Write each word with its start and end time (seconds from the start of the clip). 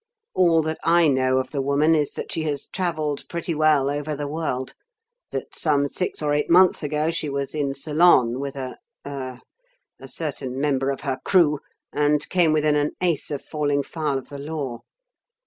All 0.33 0.63
that 0.63 0.79
I 0.83 1.07
know 1.07 1.37
of 1.37 1.51
the 1.51 1.61
woman 1.61 1.93
is 1.93 2.13
that 2.13 2.31
she 2.31 2.41
has 2.45 2.67
travelled 2.67 3.23
pretty 3.29 3.53
well 3.53 3.87
over 3.87 4.15
the 4.15 4.27
world; 4.27 4.73
that 5.29 5.55
some 5.55 5.87
six 5.87 6.23
or 6.23 6.33
eight 6.33 6.49
months 6.49 6.81
ago 6.81 7.11
she 7.11 7.29
was 7.29 7.53
in 7.53 7.75
Ceylon 7.75 8.39
with 8.39 8.55
a 8.55 8.77
er 9.05 9.41
a 9.99 10.07
certain 10.07 10.59
member 10.59 10.89
of 10.89 11.01
her 11.01 11.19
crew, 11.23 11.59
and 11.93 12.27
came 12.29 12.51
within 12.51 12.75
an 12.75 12.93
ace 12.99 13.29
of 13.29 13.43
falling 13.43 13.83
foul 13.83 14.17
of 14.17 14.29
the 14.29 14.39
law. 14.39 14.79